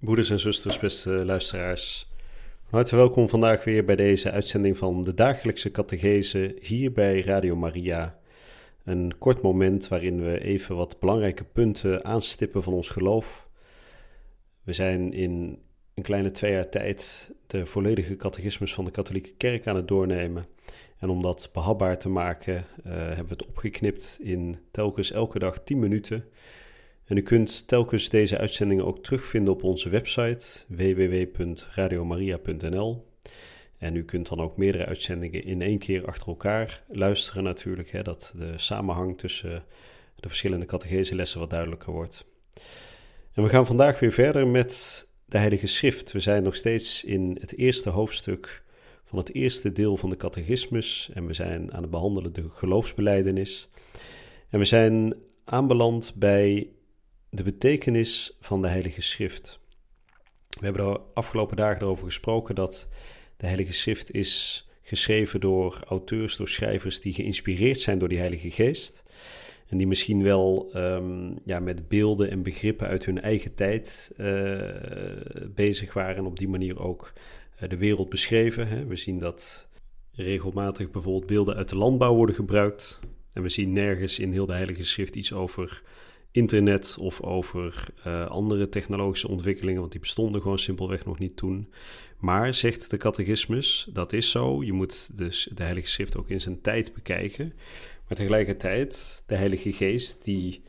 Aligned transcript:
Broeders 0.00 0.30
en 0.30 0.38
zusters, 0.38 0.78
beste 0.78 1.10
luisteraars. 1.10 2.08
Hartelijk 2.70 3.04
welkom 3.04 3.28
vandaag 3.28 3.64
weer 3.64 3.84
bij 3.84 3.96
deze 3.96 4.30
uitzending 4.30 4.78
van 4.78 5.02
de 5.02 5.14
dagelijkse 5.14 5.70
catechese 5.70 6.56
hier 6.60 6.92
bij 6.92 7.20
Radio 7.20 7.56
Maria. 7.56 8.18
Een 8.84 9.14
kort 9.18 9.42
moment 9.42 9.88
waarin 9.88 10.22
we 10.22 10.40
even 10.40 10.76
wat 10.76 11.00
belangrijke 11.00 11.44
punten 11.44 12.04
aanstippen 12.04 12.62
van 12.62 12.72
ons 12.72 12.88
geloof. 12.88 13.48
We 14.62 14.72
zijn 14.72 15.12
in 15.12 15.58
een 15.94 16.02
kleine 16.02 16.30
twee 16.30 16.52
jaar 16.52 16.68
tijd 16.68 17.30
de 17.46 17.66
volledige 17.66 18.16
catechismus 18.16 18.74
van 18.74 18.84
de 18.84 18.90
katholieke 18.90 19.34
kerk 19.36 19.66
aan 19.66 19.76
het 19.76 19.88
doornemen. 19.88 20.46
En 20.98 21.08
om 21.08 21.22
dat 21.22 21.50
behapbaar 21.52 21.98
te 21.98 22.08
maken 22.08 22.54
uh, 22.54 22.92
hebben 22.92 23.28
we 23.28 23.32
het 23.32 23.46
opgeknipt 23.46 24.18
in 24.20 24.56
telkens 24.70 25.12
elke 25.12 25.38
dag 25.38 25.58
10 25.58 25.78
minuten 25.78 26.24
en 27.08 27.16
u 27.16 27.22
kunt 27.22 27.66
telkens 27.66 28.08
deze 28.08 28.38
uitzendingen 28.38 28.86
ook 28.86 29.02
terugvinden 29.02 29.52
op 29.52 29.62
onze 29.62 29.88
website 29.88 30.64
www.radiomaria.nl. 30.68 33.06
En 33.78 33.96
u 33.96 34.04
kunt 34.04 34.28
dan 34.28 34.40
ook 34.40 34.56
meerdere 34.56 34.86
uitzendingen 34.86 35.44
in 35.44 35.62
één 35.62 35.78
keer 35.78 36.06
achter 36.06 36.28
elkaar 36.28 36.82
luisteren 36.88 37.42
natuurlijk, 37.42 37.90
hè, 37.90 38.02
dat 38.02 38.34
de 38.36 38.52
samenhang 38.56 39.18
tussen 39.18 39.64
de 40.16 40.28
verschillende 40.28 40.66
catecheselessen 40.66 41.40
wat 41.40 41.50
duidelijker 41.50 41.92
wordt. 41.92 42.24
En 43.32 43.42
we 43.42 43.48
gaan 43.48 43.66
vandaag 43.66 44.00
weer 44.00 44.12
verder 44.12 44.46
met 44.46 45.06
de 45.24 45.38
Heilige 45.38 45.66
Schrift. 45.66 46.12
We 46.12 46.20
zijn 46.20 46.42
nog 46.42 46.54
steeds 46.54 47.04
in 47.04 47.36
het 47.40 47.56
eerste 47.56 47.90
hoofdstuk 47.90 48.62
van 49.04 49.18
het 49.18 49.34
eerste 49.34 49.72
deel 49.72 49.96
van 49.96 50.10
de 50.10 50.16
catechismus 50.16 51.10
en 51.14 51.26
we 51.26 51.34
zijn 51.34 51.72
aan 51.72 51.82
het 51.82 51.90
behandelen 51.90 52.32
de 52.32 52.48
geloofsbeleidenis. 52.48 53.68
En 54.50 54.58
we 54.58 54.64
zijn 54.64 55.14
aanbeland 55.44 56.12
bij 56.16 56.68
de 57.30 57.42
betekenis 57.42 58.36
van 58.40 58.62
de 58.62 58.68
Heilige 58.68 59.02
Schrift. 59.02 59.58
We 60.48 60.64
hebben 60.64 60.84
de 60.84 61.00
afgelopen 61.14 61.56
dagen 61.56 61.82
erover 61.82 62.04
gesproken 62.04 62.54
dat 62.54 62.88
de 63.36 63.46
Heilige 63.46 63.72
Schrift 63.72 64.12
is 64.12 64.66
geschreven 64.82 65.40
door 65.40 65.82
auteurs, 65.88 66.36
door 66.36 66.48
schrijvers 66.48 67.00
die 67.00 67.12
geïnspireerd 67.12 67.80
zijn 67.80 67.98
door 67.98 68.08
die 68.08 68.18
Heilige 68.18 68.50
Geest. 68.50 69.04
En 69.68 69.76
die 69.76 69.86
misschien 69.86 70.22
wel 70.22 70.70
um, 70.76 71.38
ja, 71.44 71.60
met 71.60 71.88
beelden 71.88 72.30
en 72.30 72.42
begrippen 72.42 72.86
uit 72.86 73.04
hun 73.04 73.20
eigen 73.20 73.54
tijd 73.54 74.12
uh, 74.16 74.60
bezig 75.54 75.92
waren 75.92 76.16
en 76.16 76.24
op 76.24 76.38
die 76.38 76.48
manier 76.48 76.80
ook 76.80 77.12
uh, 77.62 77.68
de 77.68 77.76
wereld 77.76 78.08
beschreven. 78.08 78.68
Hè. 78.68 78.86
We 78.86 78.96
zien 78.96 79.18
dat 79.18 79.66
regelmatig 80.12 80.90
bijvoorbeeld 80.90 81.26
beelden 81.26 81.56
uit 81.56 81.68
de 81.68 81.76
landbouw 81.76 82.14
worden 82.14 82.34
gebruikt. 82.34 83.00
En 83.32 83.42
we 83.42 83.48
zien 83.48 83.72
nergens 83.72 84.18
in 84.18 84.32
heel 84.32 84.46
de 84.46 84.52
Heilige 84.52 84.84
Schrift 84.84 85.16
iets 85.16 85.32
over 85.32 85.82
internet 86.30 86.96
of 87.00 87.20
over 87.20 87.84
uh, 88.06 88.26
andere 88.26 88.68
technologische 88.68 89.28
ontwikkelingen, 89.28 89.80
want 89.80 89.92
die 89.92 90.00
bestonden 90.00 90.42
gewoon 90.42 90.58
simpelweg 90.58 91.04
nog 91.04 91.18
niet 91.18 91.36
toen. 91.36 91.72
Maar, 92.18 92.54
zegt 92.54 92.90
de 92.90 92.96
catechismus, 92.96 93.88
dat 93.92 94.12
is 94.12 94.30
zo. 94.30 94.62
Je 94.62 94.72
moet 94.72 95.08
dus 95.12 95.48
de 95.54 95.62
Heilige 95.62 95.88
Schrift 95.88 96.16
ook 96.16 96.28
in 96.28 96.40
zijn 96.40 96.60
tijd 96.60 96.94
bekijken. 96.94 97.52
Maar 98.08 98.16
tegelijkertijd, 98.16 99.22
de 99.26 99.34
Heilige 99.34 99.72
Geest, 99.72 100.24
die 100.24 100.62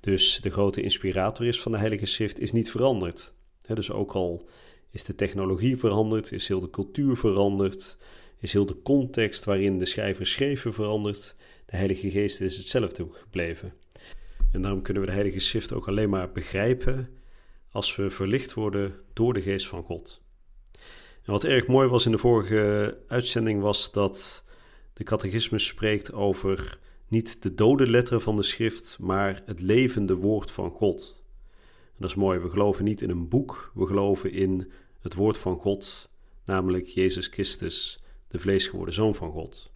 dus 0.00 0.40
de 0.40 0.50
grote 0.50 0.82
inspirator 0.82 1.46
is 1.46 1.60
van 1.60 1.72
de 1.72 1.78
Heilige 1.78 2.06
Schrift, 2.06 2.40
is 2.40 2.52
niet 2.52 2.70
veranderd. 2.70 3.32
dus 3.66 3.90
ook 3.90 4.12
al 4.12 4.48
is 4.90 5.04
de 5.04 5.14
technologie 5.14 5.76
veranderd, 5.76 6.32
is 6.32 6.48
heel 6.48 6.60
de 6.60 6.70
cultuur 6.70 7.16
veranderd, 7.16 7.96
is 8.38 8.52
heel 8.52 8.66
de 8.66 8.82
context 8.82 9.44
waarin 9.44 9.78
de 9.78 9.86
schrijver 9.86 10.26
schreven 10.26 10.72
veranderd, 10.72 11.34
de 11.66 11.76
Heilige 11.76 12.10
Geest 12.10 12.40
is 12.40 12.56
hetzelfde 12.56 13.06
gebleven. 13.12 13.72
En 14.52 14.62
daarom 14.62 14.82
kunnen 14.82 15.02
we 15.02 15.08
de 15.08 15.14
Heilige 15.14 15.38
Schrift 15.38 15.72
ook 15.72 15.88
alleen 15.88 16.10
maar 16.10 16.32
begrijpen 16.32 17.08
als 17.70 17.96
we 17.96 18.10
verlicht 18.10 18.54
worden 18.54 18.94
door 19.12 19.32
de 19.32 19.42
Geest 19.42 19.68
van 19.68 19.82
God. 19.82 20.22
En 21.22 21.32
wat 21.32 21.44
erg 21.44 21.66
mooi 21.66 21.88
was 21.88 22.06
in 22.06 22.12
de 22.12 22.18
vorige 22.18 22.98
uitzending 23.08 23.60
was 23.60 23.92
dat 23.92 24.44
de 24.92 25.04
catechismus 25.04 25.66
spreekt 25.66 26.12
over 26.12 26.78
niet 27.08 27.42
de 27.42 27.54
dode 27.54 27.90
letteren 27.90 28.20
van 28.20 28.36
de 28.36 28.42
schrift, 28.42 28.96
maar 29.00 29.42
het 29.46 29.60
levende 29.60 30.14
woord 30.14 30.50
van 30.50 30.70
God. 30.70 31.22
En 31.86 31.98
dat 31.98 32.10
is 32.10 32.16
mooi, 32.16 32.38
we 32.38 32.50
geloven 32.50 32.84
niet 32.84 33.02
in 33.02 33.10
een 33.10 33.28
boek, 33.28 33.70
we 33.74 33.86
geloven 33.86 34.32
in 34.32 34.72
het 35.00 35.14
woord 35.14 35.38
van 35.38 35.58
God, 35.58 36.10
namelijk 36.44 36.86
Jezus 36.86 37.26
Christus, 37.26 38.02
de 38.28 38.38
vleesgeworden 38.38 38.94
Zoon 38.94 39.14
van 39.14 39.30
God. 39.30 39.71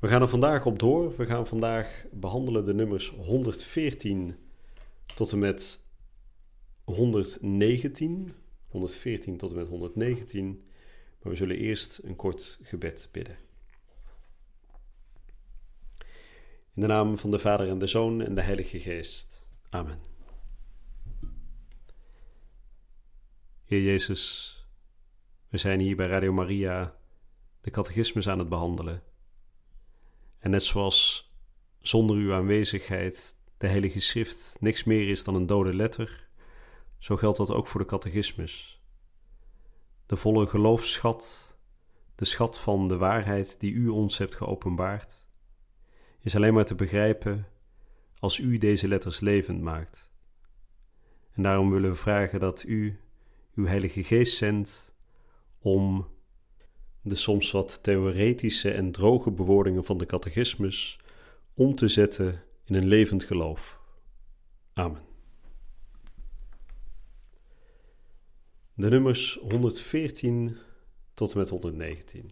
We 0.00 0.08
gaan 0.08 0.22
er 0.22 0.28
vandaag 0.28 0.66
op 0.66 0.78
door. 0.78 1.16
We 1.16 1.26
gaan 1.26 1.46
vandaag 1.46 2.04
behandelen 2.12 2.64
de 2.64 2.74
nummers 2.74 3.08
114 3.08 4.36
tot 5.14 5.32
en 5.32 5.38
met 5.38 5.80
119. 6.84 8.34
114 8.68 9.36
tot 9.36 9.50
en 9.50 9.56
met 9.56 9.68
119. 9.68 10.64
Maar 11.22 11.32
we 11.32 11.38
zullen 11.38 11.56
eerst 11.56 12.00
een 12.02 12.16
kort 12.16 12.60
gebed 12.62 13.08
bidden. 13.12 13.36
In 16.74 16.80
de 16.82 16.86
naam 16.86 17.18
van 17.18 17.30
de 17.30 17.38
Vader 17.38 17.68
en 17.68 17.78
de 17.78 17.86
Zoon 17.86 18.20
en 18.20 18.34
de 18.34 18.42
Heilige 18.42 18.80
Geest. 18.80 19.46
Amen. 19.68 19.98
Heer 23.64 23.82
Jezus, 23.82 24.54
we 25.48 25.58
zijn 25.58 25.80
hier 25.80 25.96
bij 25.96 26.06
Radio 26.06 26.32
Maria 26.32 26.96
de 27.60 27.70
catechismus 27.70 28.28
aan 28.28 28.38
het 28.38 28.48
behandelen. 28.48 29.02
En 30.40 30.50
net 30.50 30.62
zoals 30.62 31.30
zonder 31.78 32.16
uw 32.16 32.32
aanwezigheid 32.32 33.36
de 33.56 33.66
Heilige 33.66 34.00
Schrift 34.00 34.56
niks 34.60 34.84
meer 34.84 35.08
is 35.08 35.24
dan 35.24 35.34
een 35.34 35.46
dode 35.46 35.74
letter, 35.74 36.28
zo 36.98 37.16
geldt 37.16 37.38
dat 37.38 37.50
ook 37.50 37.68
voor 37.68 37.80
de 37.80 37.86
catechismus. 37.86 38.82
De 40.06 40.16
volle 40.16 40.46
geloofsschat, 40.46 41.56
de 42.14 42.24
schat 42.24 42.58
van 42.58 42.88
de 42.88 42.96
waarheid 42.96 43.60
die 43.60 43.72
u 43.72 43.88
ons 43.88 44.18
hebt 44.18 44.34
geopenbaard, 44.34 45.26
is 46.20 46.36
alleen 46.36 46.54
maar 46.54 46.64
te 46.64 46.74
begrijpen 46.74 47.46
als 48.18 48.38
u 48.38 48.58
deze 48.58 48.88
letters 48.88 49.20
levend 49.20 49.60
maakt. 49.60 50.10
En 51.32 51.42
daarom 51.42 51.70
willen 51.70 51.90
we 51.90 51.96
vragen 51.96 52.40
dat 52.40 52.64
u 52.64 53.00
uw 53.54 53.66
Heilige 53.66 54.04
Geest 54.04 54.36
zendt 54.36 54.94
om 55.60 56.08
de 57.02 57.14
soms 57.14 57.50
wat 57.50 57.82
theoretische 57.82 58.70
en 58.70 58.92
droge 58.92 59.30
bewoordingen 59.30 59.84
van 59.84 59.98
de 59.98 60.06
catechismus 60.06 60.98
om 61.54 61.72
te 61.74 61.88
zetten 61.88 62.42
in 62.64 62.74
een 62.74 62.86
levend 62.86 63.24
geloof. 63.24 63.78
Amen. 64.72 65.02
De 68.74 68.88
nummers 68.88 69.38
114 69.50 70.56
tot 71.14 71.32
en 71.32 71.38
met 71.38 71.48
119. 71.48 72.30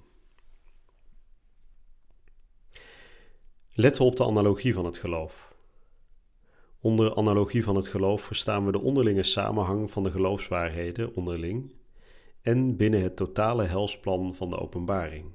Let 3.73 4.01
op 4.01 4.17
de 4.17 4.25
analogie 4.25 4.75
van 4.75 4.85
het 4.85 4.97
geloof. 4.97 5.55
Onder 6.81 7.15
analogie 7.15 7.65
van 7.65 7.77
het 7.77 7.89
geloof 7.89 8.23
verstaan 8.23 8.65
we 8.65 8.73
de 8.73 8.81
onderlinge 8.81 9.23
samenhang 9.23 9.91
van 9.91 10.03
de 10.03 10.11
geloofswaarheden 10.11 11.15
onderling 11.15 11.73
en 12.49 12.77
binnen 12.77 13.03
het 13.03 13.17
totale 13.17 13.65
helsplan 13.65 14.35
van 14.35 14.51
de 14.51 14.59
openbaring. 14.59 15.33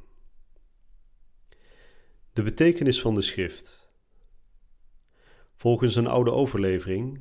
De 2.33 2.43
betekenis 2.43 3.01
van 3.01 3.13
de 3.13 3.21
schrift. 3.21 3.91
Volgens 5.55 5.95
een 5.95 6.07
oude 6.07 6.31
overlevering 6.31 7.19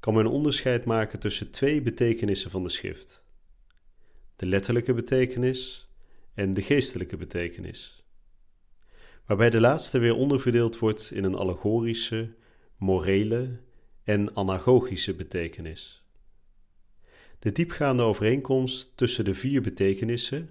kan 0.00 0.14
men 0.14 0.26
onderscheid 0.26 0.84
maken 0.84 1.20
tussen 1.20 1.50
twee 1.50 1.82
betekenissen 1.82 2.50
van 2.50 2.62
de 2.62 2.68
schrift: 2.68 3.24
de 4.36 4.46
letterlijke 4.46 4.94
betekenis 4.94 5.88
en 6.34 6.52
de 6.52 6.62
geestelijke 6.62 7.16
betekenis. 7.16 8.04
Waarbij 9.26 9.50
de 9.50 9.60
laatste 9.60 9.98
weer 9.98 10.14
onderverdeeld 10.14 10.78
wordt 10.78 11.10
in 11.10 11.24
een 11.24 11.34
allegorische, 11.34 12.34
morele 12.76 13.60
en 14.04 14.34
anagogische 14.34 15.14
betekenis. 15.14 15.97
De 17.38 17.52
diepgaande 17.52 18.02
overeenkomst 18.02 18.96
tussen 18.96 19.24
de 19.24 19.34
vier 19.34 19.62
betekenissen 19.62 20.50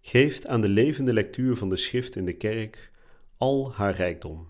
geeft 0.00 0.46
aan 0.46 0.60
de 0.60 0.68
levende 0.68 1.12
lectuur 1.12 1.56
van 1.56 1.68
de 1.68 1.76
schrift 1.76 2.16
in 2.16 2.24
de 2.24 2.36
kerk 2.36 2.90
al 3.36 3.72
haar 3.72 3.94
rijkdom. 3.94 4.48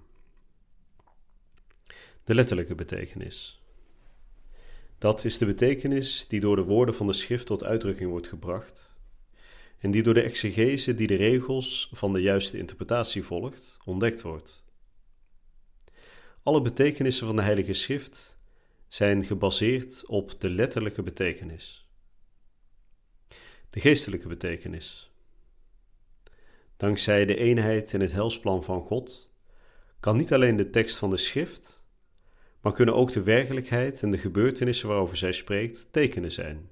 De 2.25 2.35
letterlijke 2.35 2.75
betekenis. 2.75 3.63
Dat 4.99 5.25
is 5.25 5.39
de 5.39 5.47
betekenis 5.47 6.29
die 6.29 6.41
door 6.41 6.57
de 6.57 6.63
woorden 6.63 6.95
van 6.95 7.07
de 7.07 7.13
schrift 7.13 7.47
tot 7.47 7.65
uitdrukking 7.65 8.11
wordt 8.11 8.29
gebracht 8.29 8.93
en 9.85 9.91
die 9.91 10.03
door 10.03 10.15
de 10.15 10.23
exegese 10.23 10.95
die 10.95 11.07
de 11.07 11.15
regels 11.15 11.89
van 11.93 12.13
de 12.13 12.21
juiste 12.21 12.59
interpretatie 12.59 13.23
volgt, 13.23 13.79
ontdekt 13.85 14.23
wordt. 14.23 14.65
Alle 16.43 16.61
betekenissen 16.61 17.27
van 17.27 17.37
de 17.37 17.43
Heilige 17.43 17.73
Schrift 17.73 18.39
zijn 18.95 19.25
gebaseerd 19.25 20.07
op 20.07 20.41
de 20.41 20.51
letterlijke 20.51 21.03
betekenis. 21.03 21.89
De 23.69 23.81
geestelijke 23.81 24.29
betekenis. 24.29 25.13
Dankzij 26.77 27.27
de 27.27 27.37
eenheid 27.37 27.93
in 27.93 28.01
het 28.01 28.13
helsplan 28.13 28.65
van 28.65 28.81
God 28.83 29.33
kan 30.01 30.17
niet 30.17 30.33
alleen 30.33 30.57
de 30.57 30.71
tekst 30.71 30.97
van 30.97 31.11
de 31.11 31.17
schrift, 31.17 31.85
maar 32.61 32.73
kunnen 32.73 32.95
ook 32.95 33.13
de 33.13 33.23
werkelijkheid 33.23 34.03
en 34.03 34.11
de 34.11 34.19
gebeurtenissen 34.19 34.89
waarover 34.89 35.17
zij 35.17 35.33
spreekt 35.33 35.93
tekenen 35.93 36.33
zijn. 36.33 36.71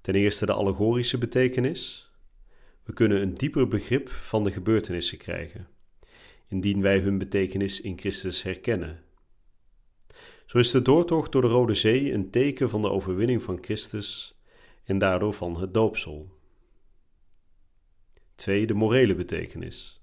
Ten 0.00 0.14
eerste 0.14 0.46
de 0.46 0.52
allegorische 0.52 1.18
betekenis. 1.18 2.12
We 2.82 2.92
kunnen 2.92 3.22
een 3.22 3.34
dieper 3.34 3.68
begrip 3.68 4.10
van 4.10 4.44
de 4.44 4.52
gebeurtenissen 4.52 5.18
krijgen, 5.18 5.68
indien 6.48 6.80
wij 6.80 6.98
hun 6.98 7.18
betekenis 7.18 7.80
in 7.80 7.98
Christus 7.98 8.42
herkennen. 8.42 9.04
Zo 10.46 10.58
is 10.58 10.70
de 10.70 10.82
doortocht 10.82 11.32
door 11.32 11.42
de 11.42 11.48
Rode 11.48 11.74
Zee 11.74 12.12
een 12.12 12.30
teken 12.30 12.70
van 12.70 12.82
de 12.82 12.90
overwinning 12.90 13.42
van 13.42 13.58
Christus 13.60 14.38
en 14.84 14.98
daardoor 14.98 15.34
van 15.34 15.60
het 15.60 15.74
doopsel. 15.74 16.38
2. 18.34 18.66
De 18.66 18.74
morele 18.74 19.14
betekenis. 19.14 20.02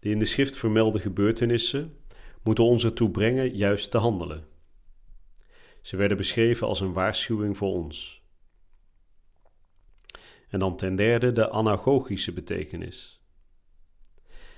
De 0.00 0.08
in 0.08 0.18
de 0.18 0.24
schrift 0.24 0.56
vermelde 0.56 1.00
gebeurtenissen 1.00 1.96
moeten 2.42 2.64
ons 2.64 2.84
ertoe 2.84 3.10
brengen 3.10 3.56
juist 3.56 3.90
te 3.90 3.98
handelen. 3.98 4.46
Ze 5.82 5.96
werden 5.96 6.16
beschreven 6.16 6.66
als 6.66 6.80
een 6.80 6.92
waarschuwing 6.92 7.56
voor 7.56 7.72
ons. 7.72 8.22
En 10.48 10.58
dan 10.58 10.76
ten 10.76 10.96
derde 10.96 11.32
de 11.32 11.50
anagogische 11.50 12.32
betekenis. 12.32 13.20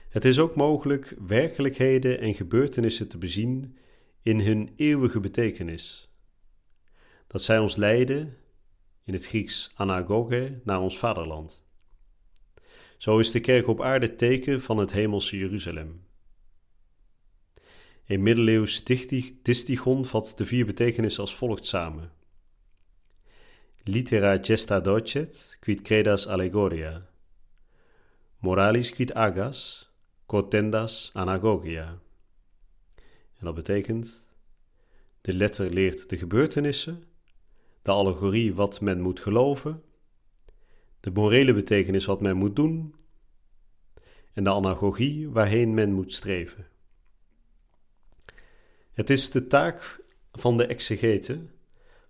Het 0.08 0.24
is 0.24 0.38
ook 0.38 0.54
mogelijk 0.54 1.14
werkelijkheden 1.26 2.20
en 2.20 2.34
gebeurtenissen 2.34 3.08
te 3.08 3.18
bezien 3.18 3.76
in 4.22 4.40
hun 4.40 4.72
eeuwige 4.76 5.20
betekenis. 5.20 6.10
Dat 7.26 7.42
zij 7.42 7.58
ons 7.58 7.76
leiden, 7.76 8.36
in 9.04 9.12
het 9.12 9.26
Grieks 9.26 9.70
anagoge, 9.74 10.60
naar 10.64 10.80
ons 10.80 10.98
vaderland. 10.98 11.64
Zo 12.96 13.18
is 13.18 13.30
de 13.30 13.40
kerk 13.40 13.66
op 13.66 13.82
aarde 13.82 14.14
teken 14.14 14.62
van 14.62 14.78
het 14.78 14.92
hemelse 14.92 15.36
Jeruzalem. 15.36 16.04
Een 18.06 18.22
middeleeuws 18.22 18.84
distichon 19.42 20.04
vat 20.04 20.32
de 20.36 20.46
vier 20.46 20.66
betekenissen 20.66 21.22
als 21.22 21.34
volgt 21.34 21.66
samen. 21.66 22.12
Litera 23.84 24.38
gesta 24.42 24.80
docet, 24.80 25.56
quid 25.60 25.82
credas 25.82 26.26
allegoria. 26.26 27.06
Moralis 28.38 28.90
quid 28.90 29.14
agas, 29.14 29.90
quotendas 30.26 31.10
anagogia. 31.14 31.98
En 33.40 33.46
dat 33.46 33.54
betekent, 33.54 34.26
de 35.20 35.32
letter 35.32 35.70
leert 35.70 36.08
de 36.08 36.16
gebeurtenissen, 36.16 37.04
de 37.82 37.90
allegorie 37.90 38.54
wat 38.54 38.80
men 38.80 39.00
moet 39.00 39.20
geloven, 39.20 39.82
de 41.00 41.10
morele 41.10 41.54
betekenis 41.54 42.04
wat 42.04 42.20
men 42.20 42.36
moet 42.36 42.56
doen 42.56 42.94
en 44.32 44.44
de 44.44 44.50
anagogie 44.50 45.28
waarheen 45.28 45.74
men 45.74 45.92
moet 45.92 46.12
streven. 46.12 46.66
Het 48.92 49.10
is 49.10 49.30
de 49.30 49.46
taak 49.46 50.04
van 50.32 50.56
de 50.56 50.66
exegete 50.66 51.40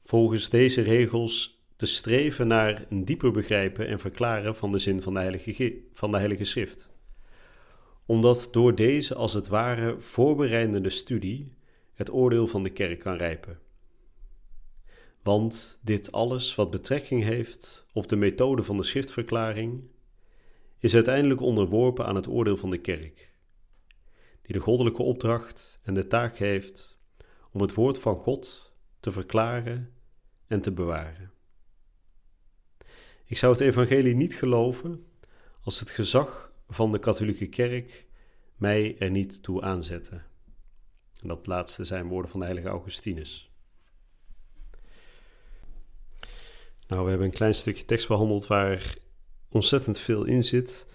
volgens 0.05 0.50
deze 0.50 0.83
regels 0.83 1.65
te 1.76 1.87
streven 1.87 2.47
naar 2.47 2.87
een 2.88 3.05
dieper 3.05 3.31
begrijpen 3.31 3.87
en 3.87 3.99
verklaren 3.99 4.56
van 4.56 4.73
de 4.73 4.79
zin 4.79 5.03
van 5.03 5.15
de 5.15 5.21
Heilige, 5.21 5.83
van 5.93 6.11
de 6.11 6.17
heilige 6.17 6.44
Schrift. 6.44 6.88
Omdat 8.06 8.49
door 8.50 8.75
deze 8.75 9.14
als 9.14 9.32
het 9.32 9.49
ware 9.49 10.00
voorbereidende 10.00 10.91
studie 10.91 11.52
het 11.94 12.12
oordeel 12.12 12.47
van 12.47 12.62
de 12.62 12.70
kerk 12.70 12.99
kan 12.99 13.17
rijpen. 13.17 13.58
Want 15.23 15.79
dit 15.82 16.12
alles 16.12 16.55
wat 16.55 16.70
betrekking 16.70 17.23
heeft 17.23 17.87
op 17.93 18.08
de 18.08 18.17
methode 18.17 18.62
van 18.62 18.76
de 18.76 18.82
schriftverklaring, 18.82 19.82
is 20.79 20.94
uiteindelijk 20.94 21.41
onderworpen 21.41 22.06
aan 22.06 22.14
het 22.14 22.29
oordeel 22.29 22.56
van 22.56 22.70
de 22.70 22.79
kerk, 22.79 23.32
die 24.43 24.55
de 24.55 24.58
goddelijke 24.58 25.02
opdracht 25.02 25.81
en 25.82 25.94
de 25.94 26.06
taak 26.06 26.37
heeft 26.37 26.99
om 27.52 27.61
het 27.61 27.75
woord 27.75 27.99
van 27.99 28.17
God 28.17 28.73
te 29.00 29.12
verklaren 29.12 29.93
en 30.47 30.61
te 30.61 30.73
bewaren. 30.73 31.32
Ik 33.25 33.38
zou 33.38 33.52
het 33.52 33.61
evangelie 33.61 34.14
niet 34.14 34.35
geloven 34.35 35.06
als 35.62 35.81
het 35.81 35.91
gezag 35.91 36.50
van 36.71 36.93
de 36.93 36.99
katholieke 36.99 37.47
kerk 37.47 38.07
mij 38.57 38.97
er 38.99 39.11
niet 39.11 39.43
toe 39.43 39.63
aanzette. 39.63 40.23
En 41.23 41.29
dat 41.29 41.47
laatste 41.47 41.85
zijn 41.85 42.09
woorden 42.09 42.31
van 42.31 42.41
de 42.41 42.47
heilige 42.47 42.69
Augustinus. 42.69 43.51
Nou, 46.87 47.03
we 47.03 47.09
hebben 47.09 47.27
een 47.27 47.33
klein 47.33 47.55
stukje 47.55 47.85
tekst 47.85 48.09
behandeld 48.09 48.47
waar 48.47 48.97
ontzettend 49.49 49.99
veel 49.99 50.25
in 50.25 50.45
zit. 50.45 50.87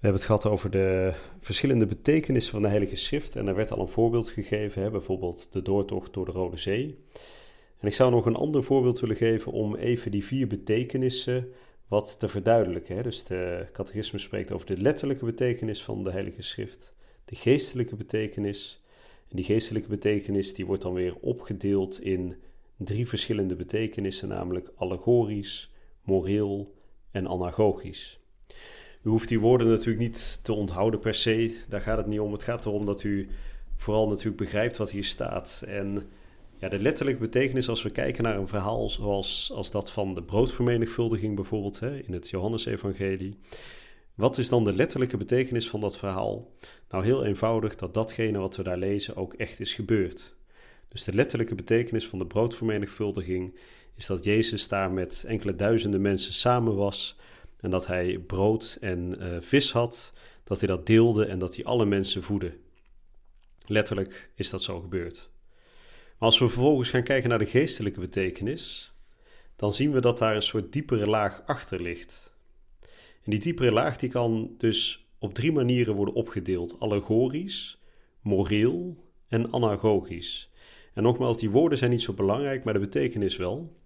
We 0.00 0.06
hebben 0.06 0.20
het 0.20 0.30
gehad 0.30 0.46
over 0.46 0.70
de 0.70 1.14
verschillende 1.40 1.86
betekenissen 1.86 2.52
van 2.52 2.62
de 2.62 2.68
Heilige 2.68 2.96
Schrift. 2.96 3.36
En 3.36 3.44
daar 3.44 3.54
werd 3.54 3.70
al 3.70 3.80
een 3.80 3.88
voorbeeld 3.88 4.28
gegeven, 4.28 4.82
hè? 4.82 4.90
bijvoorbeeld 4.90 5.52
de 5.52 5.62
doortocht 5.62 6.12
door 6.12 6.24
de 6.24 6.30
Rode 6.30 6.56
Zee. 6.56 7.04
En 7.78 7.86
ik 7.86 7.94
zou 7.94 8.10
nog 8.10 8.26
een 8.26 8.34
ander 8.34 8.64
voorbeeld 8.64 9.00
willen 9.00 9.16
geven 9.16 9.52
om 9.52 9.74
even 9.74 10.10
die 10.10 10.24
vier 10.24 10.46
betekenissen 10.46 11.52
wat 11.90 12.18
te 12.18 12.28
verduidelijken. 12.28 12.96
Hè? 12.96 13.02
Dus 13.02 13.24
de 13.24 13.66
catechisme 13.72 14.18
spreekt 14.18 14.52
over 14.52 14.66
de 14.66 14.76
letterlijke 14.76 15.24
betekenis 15.24 15.82
van 15.82 16.04
de 16.04 16.10
Heilige 16.10 16.42
Schrift, 16.42 16.96
de 17.24 17.34
geestelijke 17.34 17.96
betekenis. 17.96 18.84
En 19.28 19.36
die 19.36 19.44
geestelijke 19.44 19.88
betekenis 19.88 20.54
die 20.54 20.66
wordt 20.66 20.82
dan 20.82 20.94
weer 20.94 21.14
opgedeeld 21.20 22.00
in 22.00 22.36
drie 22.76 23.08
verschillende 23.08 23.56
betekenissen, 23.56 24.28
namelijk 24.28 24.70
allegorisch, 24.74 25.72
moreel 26.02 26.74
en 27.10 27.26
anagogisch. 27.26 28.20
U 29.02 29.08
hoeft 29.08 29.28
die 29.28 29.40
woorden 29.40 29.68
natuurlijk 29.68 29.98
niet 29.98 30.40
te 30.42 30.52
onthouden 30.52 31.00
per 31.00 31.14
se, 31.14 31.58
daar 31.68 31.80
gaat 31.80 31.98
het 31.98 32.06
niet 32.06 32.20
om. 32.20 32.32
Het 32.32 32.44
gaat 32.44 32.64
erom 32.64 32.86
dat 32.86 33.02
u 33.02 33.28
vooral 33.76 34.08
natuurlijk 34.08 34.36
begrijpt 34.36 34.76
wat 34.76 34.90
hier 34.90 35.04
staat. 35.04 35.64
En 35.66 36.08
ja, 36.60 36.68
de 36.68 36.78
letterlijke 36.78 37.20
betekenis, 37.20 37.68
als 37.68 37.82
we 37.82 37.90
kijken 37.90 38.22
naar 38.22 38.36
een 38.36 38.48
verhaal 38.48 38.90
zoals 38.90 39.50
als 39.54 39.70
dat 39.70 39.90
van 39.90 40.14
de 40.14 40.22
broodvermenigvuldiging 40.22 41.34
bijvoorbeeld 41.34 41.80
hè, 41.80 41.98
in 41.98 42.12
het 42.12 42.30
Johannesevangelie. 42.30 43.38
Wat 44.14 44.38
is 44.38 44.48
dan 44.48 44.64
de 44.64 44.72
letterlijke 44.72 45.16
betekenis 45.16 45.68
van 45.68 45.80
dat 45.80 45.98
verhaal? 45.98 46.52
Nou, 46.88 47.04
heel 47.04 47.24
eenvoudig 47.24 47.76
dat 47.76 47.94
datgene 47.94 48.38
wat 48.38 48.56
we 48.56 48.62
daar 48.62 48.78
lezen 48.78 49.16
ook 49.16 49.34
echt 49.34 49.60
is 49.60 49.74
gebeurd. 49.74 50.34
Dus 50.88 51.04
de 51.04 51.14
letterlijke 51.14 51.54
betekenis 51.54 52.08
van 52.08 52.18
de 52.18 52.26
broodvermenigvuldiging 52.26 53.58
is 53.94 54.06
dat 54.06 54.24
Jezus 54.24 54.68
daar 54.68 54.90
met 54.90 55.24
enkele 55.26 55.56
duizenden 55.56 56.00
mensen 56.00 56.32
samen 56.32 56.76
was 56.76 57.16
en 57.60 57.70
dat 57.70 57.86
hij 57.86 58.18
brood 58.18 58.78
en 58.80 59.16
uh, 59.18 59.36
vis 59.40 59.72
had, 59.72 60.12
dat 60.44 60.58
hij 60.58 60.68
dat 60.68 60.86
deelde 60.86 61.24
en 61.24 61.38
dat 61.38 61.54
hij 61.54 61.64
alle 61.64 61.86
mensen 61.86 62.22
voedde. 62.22 62.52
Letterlijk 63.66 64.30
is 64.34 64.50
dat 64.50 64.62
zo 64.62 64.80
gebeurd. 64.80 65.30
Als 66.20 66.38
we 66.38 66.48
vervolgens 66.48 66.90
gaan 66.90 67.02
kijken 67.02 67.28
naar 67.28 67.38
de 67.38 67.46
geestelijke 67.46 68.00
betekenis, 68.00 68.92
dan 69.56 69.72
zien 69.72 69.92
we 69.92 70.00
dat 70.00 70.18
daar 70.18 70.34
een 70.34 70.42
soort 70.42 70.72
diepere 70.72 71.06
laag 71.06 71.42
achter 71.46 71.82
ligt. 71.82 72.34
En 73.22 73.30
die 73.30 73.38
diepere 73.38 73.72
laag 73.72 73.96
die 73.96 74.08
kan 74.08 74.54
dus 74.58 75.06
op 75.18 75.34
drie 75.34 75.52
manieren 75.52 75.94
worden 75.94 76.14
opgedeeld: 76.14 76.76
allegorisch, 76.80 77.80
moreel 78.20 79.04
en 79.28 79.52
anagogisch. 79.52 80.50
En 80.94 81.02
nogmaals, 81.02 81.38
die 81.38 81.50
woorden 81.50 81.78
zijn 81.78 81.90
niet 81.90 82.02
zo 82.02 82.12
belangrijk, 82.12 82.64
maar 82.64 82.74
de 82.74 82.80
betekenis 82.80 83.36
wel. 83.36 83.76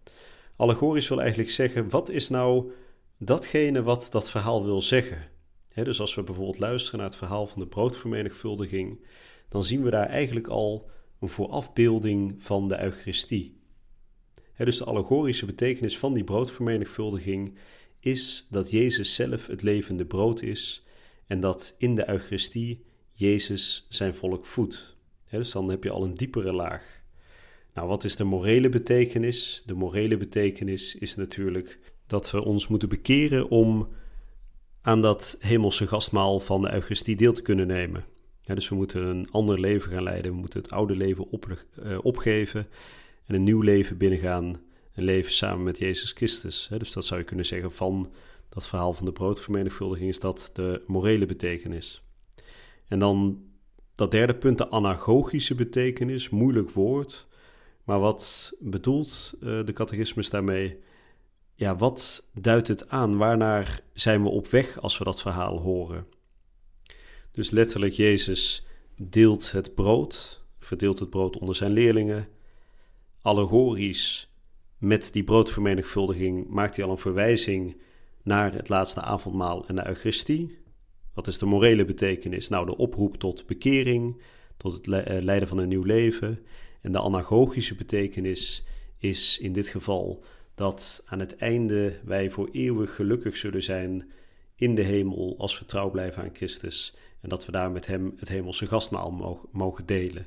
Allegorisch 0.56 1.08
wil 1.08 1.20
eigenlijk 1.20 1.50
zeggen: 1.50 1.88
wat 1.88 2.08
is 2.08 2.28
nou 2.28 2.72
datgene 3.18 3.82
wat 3.82 4.08
dat 4.10 4.30
verhaal 4.30 4.64
wil 4.64 4.80
zeggen? 4.80 5.28
dus 5.74 6.00
als 6.00 6.14
we 6.14 6.22
bijvoorbeeld 6.22 6.58
luisteren 6.58 6.98
naar 6.98 7.08
het 7.08 7.18
verhaal 7.18 7.46
van 7.46 7.60
de 7.60 7.68
broodvermenigvuldiging, 7.68 9.04
dan 9.48 9.64
zien 9.64 9.82
we 9.82 9.90
daar 9.90 10.08
eigenlijk 10.08 10.46
al 10.46 10.92
een 11.24 11.30
voorafbeelding 11.30 12.34
van 12.38 12.68
de 12.68 12.82
Eucharistie. 12.82 13.56
dus 14.56 14.78
de 14.78 14.84
allegorische 14.84 15.46
betekenis 15.46 15.98
van 15.98 16.14
die 16.14 16.24
broodvermenigvuldiging 16.24 17.54
is 18.00 18.46
dat 18.50 18.70
Jezus 18.70 19.14
zelf 19.14 19.46
het 19.46 19.62
levende 19.62 20.04
brood 20.04 20.42
is 20.42 20.86
en 21.26 21.40
dat 21.40 21.74
in 21.78 21.94
de 21.94 22.08
Eucharistie 22.08 22.84
Jezus 23.12 23.86
zijn 23.88 24.14
volk 24.14 24.46
voedt. 24.46 24.96
dus 25.30 25.52
dan 25.52 25.70
heb 25.70 25.84
je 25.84 25.90
al 25.90 26.04
een 26.04 26.14
diepere 26.14 26.52
laag. 26.52 27.02
Nou, 27.74 27.88
wat 27.88 28.04
is 28.04 28.16
de 28.16 28.24
morele 28.24 28.68
betekenis? 28.68 29.62
De 29.66 29.74
morele 29.74 30.16
betekenis 30.16 30.94
is 30.94 31.16
natuurlijk 31.16 31.78
dat 32.06 32.30
we 32.30 32.44
ons 32.44 32.68
moeten 32.68 32.88
bekeren 32.88 33.50
om 33.50 33.88
aan 34.80 35.02
dat 35.02 35.36
hemelse 35.40 35.86
gastmaal 35.86 36.40
van 36.40 36.62
de 36.62 36.72
Eucharistie 36.72 37.16
deel 37.16 37.32
te 37.32 37.42
kunnen 37.42 37.66
nemen. 37.66 38.04
Dus 38.46 38.68
we 38.68 38.74
moeten 38.74 39.06
een 39.06 39.30
ander 39.30 39.60
leven 39.60 39.90
gaan 39.90 40.02
leiden. 40.02 40.32
We 40.32 40.38
moeten 40.38 40.60
het 40.60 40.70
oude 40.70 40.96
leven 40.96 41.30
op, 41.30 41.58
uh, 41.84 41.98
opgeven 42.02 42.66
en 43.26 43.34
een 43.34 43.44
nieuw 43.44 43.60
leven 43.60 43.96
binnengaan. 43.96 44.60
Een 44.94 45.04
leven 45.04 45.32
samen 45.32 45.64
met 45.64 45.78
Jezus 45.78 46.12
Christus. 46.12 46.68
dus 46.78 46.92
dat 46.92 47.04
zou 47.04 47.20
je 47.20 47.26
kunnen 47.26 47.46
zeggen 47.46 47.72
van 47.72 48.12
dat 48.48 48.66
verhaal 48.66 48.92
van 48.92 49.04
de 49.04 49.12
broodvermenigvuldiging 49.12 50.08
is 50.08 50.20
dat 50.20 50.50
de 50.52 50.82
morele 50.86 51.26
betekenis. 51.26 52.02
En 52.88 52.98
dan 52.98 53.42
dat 53.94 54.10
derde 54.10 54.34
punt, 54.34 54.58
de 54.58 54.68
anagogische 54.68 55.54
betekenis, 55.54 56.28
moeilijk 56.28 56.70
woord. 56.70 57.26
Maar 57.84 57.98
wat 57.98 58.52
bedoelt 58.58 59.32
uh, 59.34 59.64
de 59.64 59.72
catechismus 59.72 60.30
daarmee? 60.30 60.78
Ja, 61.54 61.76
wat 61.76 62.28
duidt 62.32 62.68
het 62.68 62.88
aan? 62.88 63.16
Waarnaar 63.16 63.80
zijn 63.92 64.22
we 64.22 64.28
op 64.28 64.46
weg 64.46 64.80
als 64.80 64.98
we 64.98 65.04
dat 65.04 65.20
verhaal 65.20 65.58
horen? 65.58 66.06
Dus 67.34 67.50
letterlijk, 67.50 67.92
Jezus 67.92 68.66
deelt 68.96 69.52
het 69.52 69.74
brood, 69.74 70.44
verdeelt 70.58 70.98
het 70.98 71.10
brood 71.10 71.38
onder 71.38 71.54
zijn 71.54 71.72
leerlingen. 71.72 72.28
Allegorisch, 73.22 74.32
met 74.78 75.12
die 75.12 75.24
broodvermenigvuldiging, 75.24 76.48
maakt 76.48 76.76
hij 76.76 76.84
al 76.84 76.90
een 76.90 76.98
verwijzing 76.98 77.76
naar 78.22 78.52
het 78.52 78.68
laatste 78.68 79.00
avondmaal 79.00 79.66
en 79.66 79.76
de 79.76 79.86
Eucharistie. 79.86 80.58
Wat 81.14 81.26
is 81.26 81.38
de 81.38 81.46
morele 81.46 81.84
betekenis? 81.84 82.48
Nou, 82.48 82.66
de 82.66 82.76
oproep 82.76 83.16
tot 83.16 83.46
bekering, 83.46 84.22
tot 84.56 84.72
het 84.72 84.88
eh, 84.88 85.22
leiden 85.22 85.48
van 85.48 85.58
een 85.58 85.68
nieuw 85.68 85.82
leven. 85.82 86.38
En 86.80 86.92
de 86.92 86.98
anagogische 86.98 87.74
betekenis 87.74 88.64
is 88.98 89.38
in 89.38 89.52
dit 89.52 89.68
geval 89.68 90.24
dat 90.54 91.02
aan 91.06 91.20
het 91.20 91.36
einde 91.36 92.00
wij 92.04 92.30
voor 92.30 92.48
eeuwig 92.52 92.94
gelukkig 92.94 93.36
zullen 93.36 93.62
zijn 93.62 94.10
in 94.56 94.74
de 94.74 94.82
hemel 94.82 95.34
als 95.38 95.58
we 95.58 95.64
trouw 95.64 95.90
blijven 95.90 96.22
aan 96.22 96.34
Christus 96.34 96.94
en 97.24 97.30
dat 97.30 97.46
we 97.46 97.52
daar 97.52 97.70
met 97.70 97.86
Hem 97.86 98.14
het 98.16 98.28
hemelse 98.28 98.66
gastmaal 98.66 99.40
mogen 99.52 99.86
delen. 99.86 100.26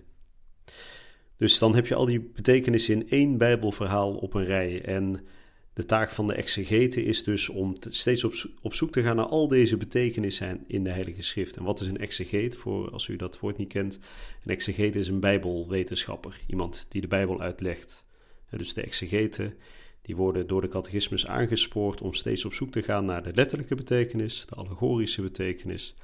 Dus 1.35 1.59
dan 1.59 1.75
heb 1.75 1.87
je 1.87 1.95
al 1.95 2.05
die 2.05 2.19
betekenissen 2.19 2.93
in 2.93 3.09
één 3.09 3.37
Bijbelverhaal 3.37 4.15
op 4.15 4.33
een 4.33 4.45
rij. 4.45 4.81
En 4.81 5.25
de 5.73 5.85
taak 5.85 6.11
van 6.11 6.27
de 6.27 6.33
exegete 6.33 7.03
is 7.03 7.23
dus 7.23 7.49
om 7.49 7.75
steeds 7.89 8.23
op, 8.23 8.33
op, 8.61 8.73
zoek 8.73 8.91
te 8.91 9.03
gaan 9.03 9.15
naar 9.15 9.25
al 9.25 9.47
deze 9.47 9.77
betekenissen 9.77 10.63
in 10.67 10.83
de 10.83 10.89
Heilige 10.89 11.21
Schrift. 11.21 11.57
En 11.57 11.63
wat 11.63 11.79
is 11.81 11.87
een 11.87 11.97
exegeet, 11.97 12.55
voor 12.55 12.91
als 12.91 13.07
u 13.07 13.15
dat 13.15 13.39
woord 13.39 13.57
niet 13.57 13.67
kent? 13.73 13.99
Een 14.43 14.51
exegeet 14.51 14.95
is 14.95 15.07
een 15.07 15.19
Bijbelwetenschapper, 15.19 16.39
iemand 16.47 16.85
die 16.89 17.01
de 17.01 17.07
Bijbel 17.07 17.41
uitlegt. 17.41 18.05
dus 18.49 18.73
de 18.73 18.81
exegeten, 18.81 19.53
die 20.01 20.15
worden 20.15 20.47
door 20.47 20.61
de 20.61 20.69
catechismus 20.69 21.27
aangespoord 21.27 22.01
om 22.01 22.13
steeds 22.13 22.45
op 22.45 22.53
zoek 22.53 22.71
te 22.71 22.83
gaan 22.83 23.05
naar 23.05 23.23
de 23.23 23.33
letterlijke 23.33 23.75
betekenis, 23.75 24.45
de 24.45 24.55
allegorische 24.55 25.21
betekenis, 25.21 25.95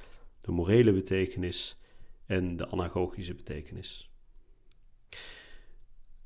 de 0.44 0.52
morele 0.52 0.92
betekenis 0.92 1.78
en 2.26 2.56
de 2.56 2.68
anagogische 2.68 3.34
betekenis. 3.34 4.10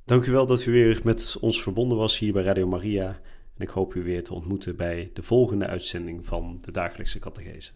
Dank 0.04 0.26
u 0.26 0.32
wel 0.32 0.46
dat 0.46 0.64
u 0.64 0.72
weer 0.72 1.00
met 1.04 1.36
ons 1.40 1.62
verbonden 1.62 1.98
was 1.98 2.18
hier 2.18 2.32
bij 2.32 2.42
Radio 2.42 2.66
Maria. 2.66 3.20
En 3.56 3.64
ik 3.64 3.68
hoop 3.68 3.94
u 3.94 4.02
weer 4.02 4.24
te 4.24 4.34
ontmoeten 4.34 4.76
bij 4.76 5.10
de 5.12 5.22
volgende 5.22 5.66
uitzending 5.66 6.26
van 6.26 6.58
de 6.60 6.72
Dagelijkse 6.72 7.18
Catechese. 7.18 7.72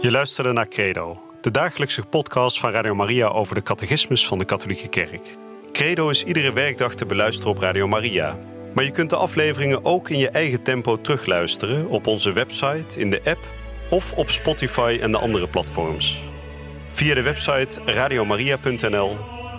Je 0.00 0.10
luisterde 0.10 0.52
naar 0.52 0.68
Credo, 0.68 1.22
de 1.40 1.50
dagelijkse 1.50 2.06
podcast 2.06 2.60
van 2.60 2.70
Radio 2.70 2.94
Maria 2.94 3.26
over 3.26 3.54
de 3.54 3.62
catechismus 3.62 4.26
van 4.26 4.38
de 4.38 4.44
Katholieke 4.44 4.88
Kerk. 4.88 5.36
Credo 5.72 6.08
is 6.08 6.24
iedere 6.24 6.52
werkdag 6.52 6.94
te 6.94 7.06
beluisteren 7.06 7.50
op 7.50 7.58
Radio 7.58 7.88
Maria. 7.88 8.51
Maar 8.74 8.84
je 8.84 8.90
kunt 8.90 9.10
de 9.10 9.16
afleveringen 9.16 9.84
ook 9.84 10.10
in 10.10 10.18
je 10.18 10.28
eigen 10.28 10.62
tempo 10.62 11.00
terugluisteren 11.00 11.88
op 11.88 12.06
onze 12.06 12.32
website, 12.32 13.00
in 13.00 13.10
de 13.10 13.20
app 13.24 13.40
of 13.90 14.12
op 14.12 14.30
Spotify 14.30 14.98
en 15.00 15.12
de 15.12 15.18
andere 15.18 15.48
platforms. 15.48 16.22
Via 16.92 17.14
de 17.14 17.22
website 17.22 17.80
radiomaria.nl 17.84 19.16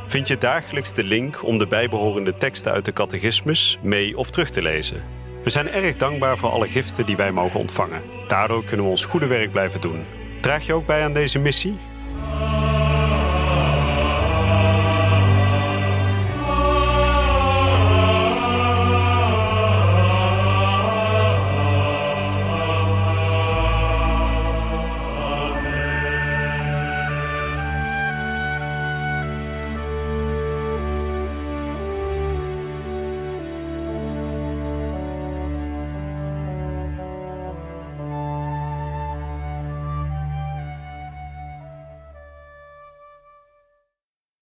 vind 0.08 0.28
je 0.28 0.38
dagelijks 0.38 0.94
de 0.94 1.04
link 1.04 1.44
om 1.44 1.58
de 1.58 1.68
bijbehorende 1.68 2.36
teksten 2.36 2.72
uit 2.72 2.86
de 2.86 2.94
catechismus 2.94 3.80
mee 3.82 4.18
of 4.18 4.32
terug 4.32 4.50
te 4.50 4.62
lezen. 4.62 5.04
We 5.44 5.50
zijn 5.50 5.70
erg 5.70 5.96
dankbaar 5.96 6.38
voor 6.38 6.50
alle 6.50 6.68
giften 6.68 7.06
die 7.06 7.16
wij 7.16 7.32
mogen 7.32 7.60
ontvangen. 7.60 8.02
Daardoor 8.28 8.64
kunnen 8.64 8.86
we 8.86 8.92
ons 8.92 9.06
goede 9.06 9.28
werk 9.28 9.52
blijven 9.52 9.82
doen. 9.82 10.06
Draag 10.42 10.66
je 10.66 10.74
ook 10.74 10.86
bij 10.86 11.04
aan 11.04 11.14
deze 11.14 11.40
missie? 11.40 11.78